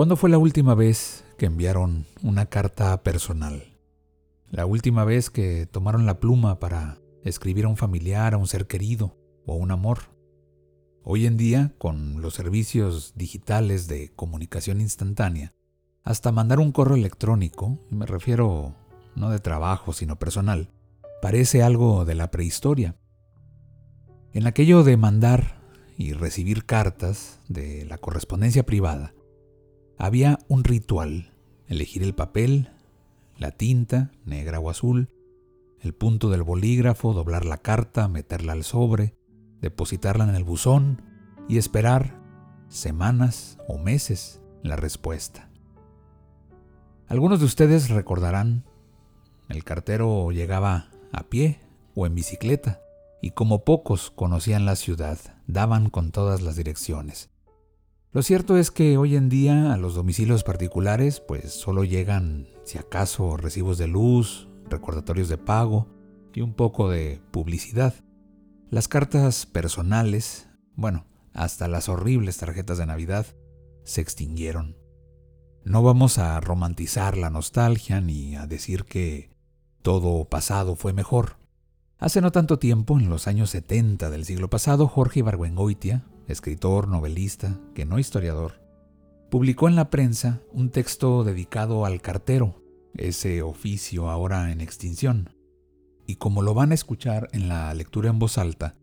[0.00, 3.76] ¿Cuándo fue la última vez que enviaron una carta personal?
[4.48, 8.66] La última vez que tomaron la pluma para escribir a un familiar, a un ser
[8.66, 9.98] querido o a un amor.
[11.02, 15.52] Hoy en día, con los servicios digitales de comunicación instantánea,
[16.02, 18.74] hasta mandar un correo electrónico, y me refiero
[19.14, 20.70] no de trabajo, sino personal,
[21.20, 22.96] parece algo de la prehistoria.
[24.32, 25.60] En aquello de mandar
[25.98, 29.12] y recibir cartas de la correspondencia privada,
[30.00, 31.30] había un ritual,
[31.66, 32.70] elegir el papel,
[33.36, 35.10] la tinta, negra o azul,
[35.78, 39.14] el punto del bolígrafo, doblar la carta, meterla al sobre,
[39.60, 41.02] depositarla en el buzón
[41.50, 42.18] y esperar
[42.68, 45.50] semanas o meses la respuesta.
[47.06, 48.64] Algunos de ustedes recordarán,
[49.50, 51.60] el cartero llegaba a pie
[51.94, 52.80] o en bicicleta,
[53.20, 57.28] y como pocos conocían la ciudad, daban con todas las direcciones.
[58.12, 62.76] Lo cierto es que hoy en día a los domicilios particulares pues solo llegan, si
[62.76, 65.86] acaso, recibos de luz, recordatorios de pago
[66.34, 67.94] y un poco de publicidad.
[68.68, 73.26] Las cartas personales, bueno, hasta las horribles tarjetas de Navidad,
[73.84, 74.76] se extinguieron.
[75.62, 79.30] No vamos a romantizar la nostalgia ni a decir que
[79.82, 81.36] todo pasado fue mejor.
[81.98, 87.58] Hace no tanto tiempo, en los años 70 del siglo pasado, Jorge Ibargüengoitia, escritor, novelista,
[87.74, 88.60] que no historiador,
[89.30, 92.62] publicó en la prensa un texto dedicado al cartero,
[92.94, 95.34] ese oficio ahora en extinción.
[96.06, 98.76] Y como lo van a escuchar en la lectura en voz alta,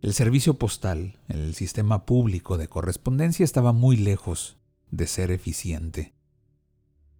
[0.00, 4.58] el servicio postal, el sistema público de correspondencia estaba muy lejos
[4.90, 6.14] de ser eficiente.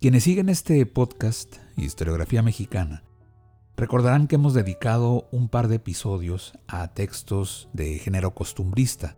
[0.00, 3.04] Quienes siguen este podcast, Historiografía Mexicana,
[3.76, 9.16] recordarán que hemos dedicado un par de episodios a textos de género costumbrista,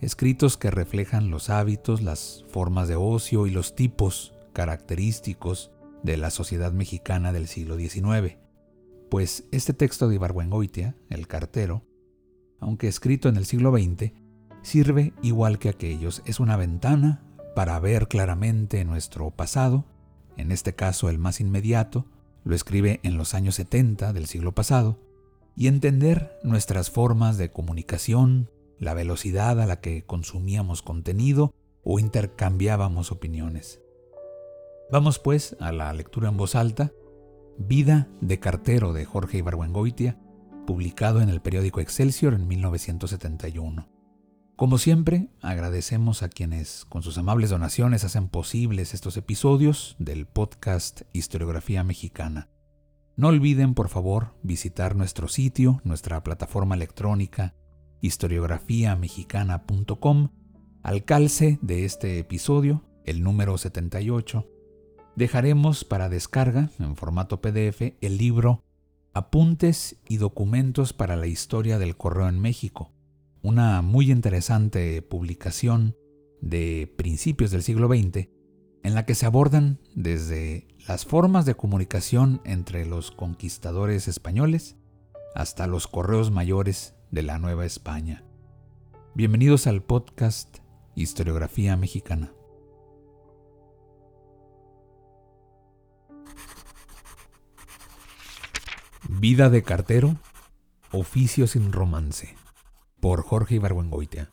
[0.00, 5.70] escritos que reflejan los hábitos, las formas de ocio y los tipos característicos
[6.02, 8.36] de la sociedad mexicana del siglo XIX.
[9.10, 11.84] Pues este texto de Ibargüengoitia, el cartero,
[12.60, 14.12] aunque escrito en el siglo XX,
[14.62, 17.22] sirve igual que aquellos, es una ventana
[17.54, 19.84] para ver claramente nuestro pasado,
[20.36, 22.06] en este caso el más inmediato,
[22.44, 24.98] lo escribe en los años 70 del siglo pasado,
[25.56, 28.48] y entender nuestras formas de comunicación,
[28.78, 33.80] la velocidad a la que consumíamos contenido o intercambiábamos opiniones.
[34.90, 36.92] Vamos pues a la lectura en voz alta,
[37.60, 40.16] Vida de cartero de Jorge Ibargüengoitia,
[40.64, 43.88] publicado en el periódico Excelsior en 1971.
[44.54, 51.02] Como siempre, agradecemos a quienes con sus amables donaciones hacen posibles estos episodios del podcast
[51.12, 52.48] Historiografía Mexicana.
[53.16, 57.54] No olviden, por favor, visitar nuestro sitio, nuestra plataforma electrónica
[58.00, 60.30] historiografiamexicana.com
[60.82, 64.46] al calce de este episodio, el número 78,
[65.16, 68.64] dejaremos para descarga en formato PDF el libro
[69.14, 72.92] Apuntes y documentos para la historia del correo en México,
[73.42, 75.96] una muy interesante publicación
[76.40, 78.28] de principios del siglo XX
[78.84, 84.76] en la que se abordan desde las formas de comunicación entre los conquistadores españoles
[85.34, 88.24] hasta los correos mayores de la Nueva España.
[89.14, 90.58] Bienvenidos al podcast
[90.94, 92.32] Historiografía Mexicana.
[99.08, 100.16] Vida de cartero,
[100.92, 102.36] oficio sin romance,
[103.00, 104.30] por Jorge Ibargüengoitia.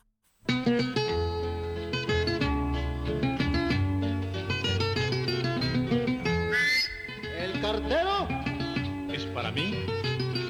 [7.40, 8.28] El cartero
[9.14, 9.76] es para mí.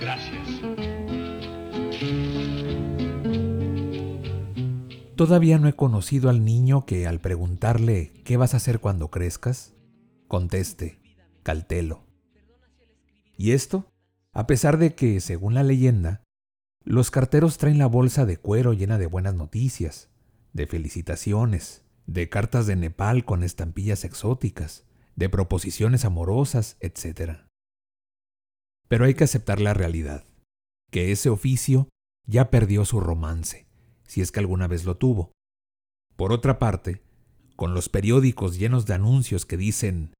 [0.01, 0.84] Gracias.
[5.15, 9.73] Todavía no he conocido al niño que al preguntarle ¿qué vas a hacer cuando crezcas?
[10.27, 10.99] conteste,
[11.43, 12.03] caltelo.
[13.37, 13.87] ¿Y esto?
[14.33, 16.23] A pesar de que, según la leyenda,
[16.83, 20.09] los carteros traen la bolsa de cuero llena de buenas noticias,
[20.51, 24.83] de felicitaciones, de cartas de Nepal con estampillas exóticas,
[25.15, 27.39] de proposiciones amorosas, etc.
[28.89, 30.25] Pero hay que aceptar la realidad
[30.91, 31.87] que ese oficio
[32.25, 33.64] ya perdió su romance,
[34.05, 35.31] si es que alguna vez lo tuvo.
[36.15, 37.01] Por otra parte,
[37.55, 40.13] con los periódicos llenos de anuncios que dicen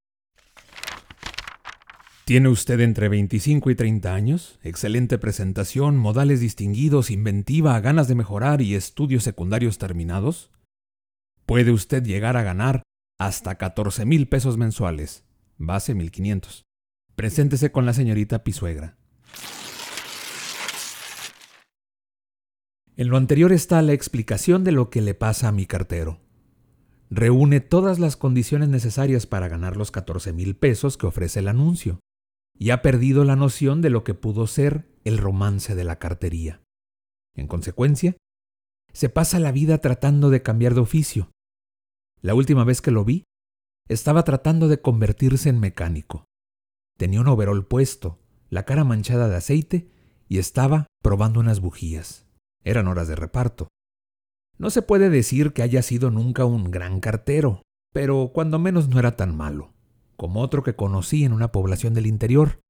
[2.26, 4.60] ¿Tiene usted entre 25 y 30 años?
[4.64, 10.50] Excelente presentación, modales distinguidos, inventiva, ganas de mejorar y estudios secundarios terminados.
[11.46, 12.82] Puede usted llegar a ganar
[13.20, 15.24] hasta 14 mil pesos mensuales,
[15.60, 16.64] base 1500.
[17.16, 18.98] Preséntese con la señorita Pisuegra.
[22.98, 26.22] En lo anterior está la explicación de lo que le pasa a mi cartero.
[27.10, 32.00] Reúne todas las condiciones necesarias para ganar los 14 mil pesos que ofrece el anuncio
[32.58, 36.62] y ha perdido la noción de lo que pudo ser el romance de la cartería.
[37.36, 38.16] En consecuencia,
[38.94, 41.32] se pasa la vida tratando de cambiar de oficio.
[42.22, 43.26] La última vez que lo vi,
[43.90, 46.24] estaba tratando de convertirse en mecánico.
[46.98, 48.20] Tenía un overol puesto,
[48.50, 49.92] la cara manchada de aceite
[50.30, 52.25] y estaba probando unas bujías.
[52.66, 53.70] Eran horas de reparto.
[54.58, 57.62] No se puede decir que haya sido nunca un gran cartero,
[57.94, 59.76] pero cuando menos no era tan malo
[60.16, 62.62] como otro que conocí en una población del interior,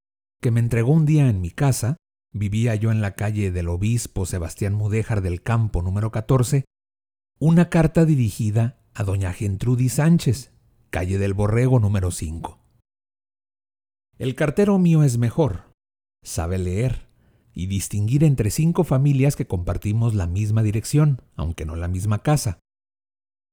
[0.41, 1.97] que me entregó un día en mi casa,
[2.33, 6.65] vivía yo en la calle del obispo Sebastián Mudéjar del Campo número 14,
[7.39, 10.53] una carta dirigida a doña Gentrudis Sánchez,
[10.89, 12.59] calle del Borrego número 5.
[14.17, 15.71] El cartero mío es mejor,
[16.23, 17.04] sabe leer
[17.55, 22.59] y distinguir entre cinco familias que compartimos la misma dirección, aunque no la misma casa.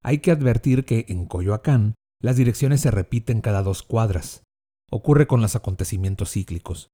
[0.02, 4.42] Hay que advertir que en Coyoacán las direcciones se repiten cada dos cuadras.
[4.90, 6.90] Ocurre con los acontecimientos cíclicos.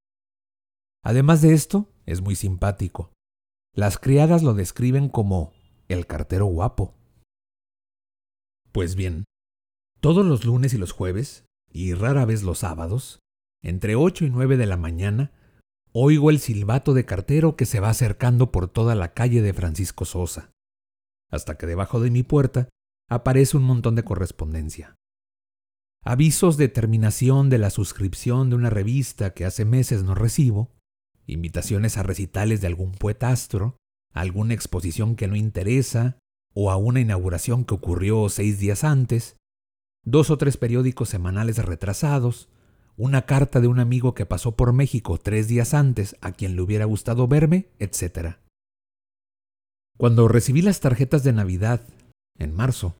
[1.02, 3.10] Además de esto, es muy simpático.
[3.75, 5.52] Las criadas lo describen como
[5.88, 6.94] el cartero guapo.
[8.72, 9.25] Pues bien,
[10.00, 13.20] todos los lunes y los jueves, y rara vez los sábados,
[13.62, 15.32] entre ocho y nueve de la mañana,
[15.93, 20.05] oigo el silbato de cartero que se va acercando por toda la calle de Francisco
[20.05, 20.50] Sosa,
[21.31, 22.69] hasta que debajo de mi puerta
[23.08, 24.94] aparece un montón de correspondencia.
[26.05, 30.70] Avisos de terminación de la suscripción de una revista que hace meses no recibo,
[31.26, 33.76] invitaciones a recitales de algún poetastro,
[34.12, 36.19] alguna exposición que no interesa
[36.55, 39.37] o a una inauguración que ocurrió seis días antes,
[40.05, 42.49] dos o tres periódicos semanales retrasados,
[42.99, 46.62] una carta de un amigo que pasó por México tres días antes a quien le
[46.62, 48.37] hubiera gustado verme, etc.
[49.97, 51.87] Cuando recibí las tarjetas de Navidad,
[52.39, 52.97] en marzo,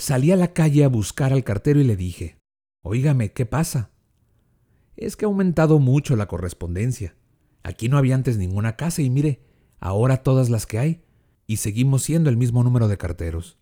[0.00, 2.38] Salí a la calle a buscar al cartero y le dije,
[2.82, 3.90] Óigame, ¿qué pasa?
[4.96, 7.16] Es que ha aumentado mucho la correspondencia.
[7.62, 9.44] Aquí no había antes ninguna casa y mire,
[9.78, 11.04] ahora todas las que hay,
[11.46, 13.58] y seguimos siendo el mismo número de carteros.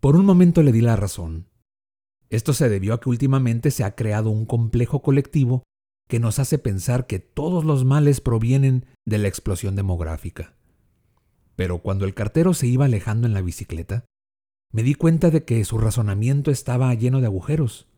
[0.00, 1.47] Por un momento le di la razón.
[2.30, 5.62] Esto se debió a que últimamente se ha creado un complejo colectivo
[6.08, 10.54] que nos hace pensar que todos los males provienen de la explosión demográfica.
[11.56, 14.04] Pero cuando el cartero se iba alejando en la bicicleta,
[14.72, 17.88] me di cuenta de que su razonamiento estaba lleno de agujeros.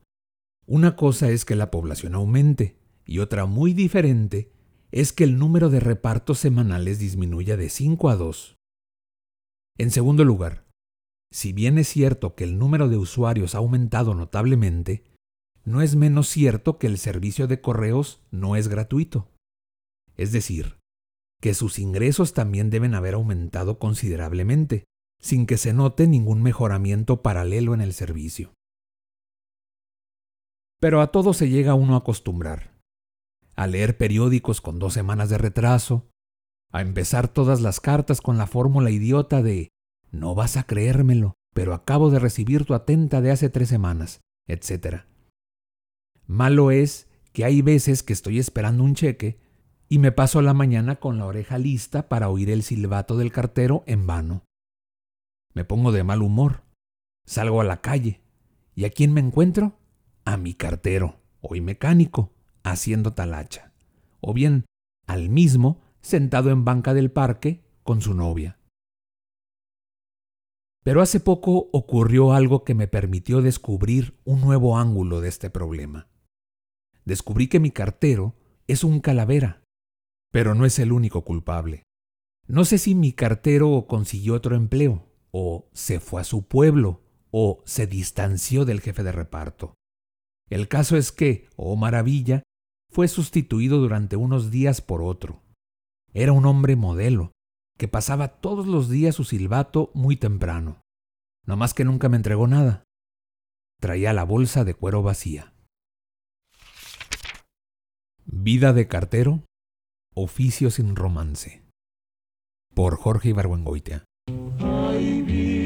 [0.67, 4.53] Una cosa es que la población aumente y otra muy diferente
[4.93, 8.57] es que el número de repartos semanales disminuya de 5 a 2.
[9.79, 10.65] En segundo lugar,
[11.33, 15.05] si bien es cierto que el número de usuarios ha aumentado notablemente,
[15.65, 19.29] no es menos cierto que el servicio de correos no es gratuito.
[20.17, 20.79] Es decir,
[21.41, 24.85] que sus ingresos también deben haber aumentado considerablemente
[25.21, 28.55] sin que se note ningún mejoramiento paralelo en el servicio.
[30.81, 32.79] Pero a todo se llega uno a acostumbrar.
[33.55, 36.09] A leer periódicos con dos semanas de retraso,
[36.73, 39.69] a empezar todas las cartas con la fórmula idiota de
[40.11, 45.05] no vas a creérmelo, pero acabo de recibir tu atenta de hace tres semanas, etc.
[46.27, 49.41] Malo es que hay veces que estoy esperando un cheque
[49.89, 53.83] y me paso la mañana con la oreja lista para oír el silbato del cartero
[53.87, 54.45] en vano.
[55.53, 56.63] Me pongo de mal humor.
[57.27, 58.23] Salgo a la calle.
[58.77, 59.79] ¿Y a quién me encuentro?
[60.25, 63.73] A mi cartero, hoy mecánico, haciendo talacha.
[64.21, 64.65] O bien,
[65.09, 68.60] al mismo, sentado en banca del parque con su novia.
[70.83, 76.09] Pero hace poco ocurrió algo que me permitió descubrir un nuevo ángulo de este problema.
[77.05, 78.35] Descubrí que mi cartero
[78.67, 79.63] es un calavera,
[80.31, 81.83] pero no es el único culpable.
[82.47, 87.63] No sé si mi cartero consiguió otro empleo, o se fue a su pueblo, o
[87.65, 89.75] se distanció del jefe de reparto.
[90.49, 92.43] El caso es que, oh maravilla,
[92.91, 95.43] fue sustituido durante unos días por otro.
[96.13, 97.33] Era un hombre modelo,
[97.81, 100.83] que pasaba todos los días su silbato muy temprano.
[101.47, 102.85] No más que nunca me entregó nada.
[103.81, 105.55] Traía la bolsa de cuero vacía.
[108.27, 109.45] Vida de cartero
[110.15, 111.63] Oficio sin romance.
[112.75, 114.05] Por Jorge Ibargüengoitia.
[114.27, 115.57] Vida,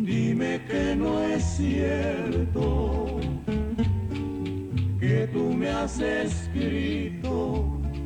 [0.00, 3.20] dime que no es cierto
[4.98, 7.21] que tú me has escrito